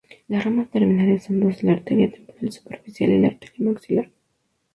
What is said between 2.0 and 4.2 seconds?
temporal superficial y la arteria maxilar.